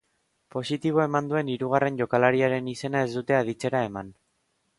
Positibo 0.53 1.01
eman 1.03 1.29
duen 1.31 1.51
hirugarren 1.55 1.99
jokalariaren 1.99 2.71
izena 2.73 3.05
ez 3.09 3.13
dute 3.19 3.39
aditzera 3.43 3.85
eman. 3.91 4.11